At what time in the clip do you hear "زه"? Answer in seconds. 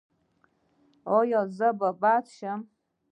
1.57-1.67